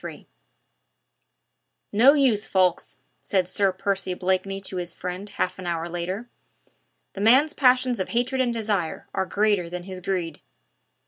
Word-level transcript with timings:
III 0.03 0.27
"No 1.93 2.13
use, 2.13 2.47
Ffoulkes," 2.47 2.97
said 3.23 3.47
Sir 3.47 3.71
Percy 3.71 4.15
Blakeney 4.15 4.59
to 4.61 4.77
his 4.77 4.95
friend 4.95 5.29
half 5.29 5.59
an 5.59 5.67
hour 5.67 5.87
later, 5.87 6.27
"the 7.13 7.21
man's 7.21 7.53
passions 7.53 7.99
of 7.99 8.09
hatred 8.09 8.41
and 8.41 8.51
desire 8.51 9.07
are 9.13 9.27
greater 9.27 9.69
than 9.69 9.83
his 9.83 9.99
greed." 9.99 10.41